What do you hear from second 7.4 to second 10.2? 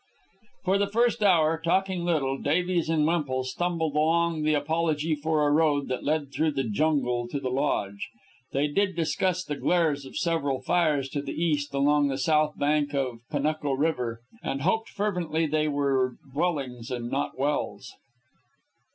lodge. They did discuss the glares of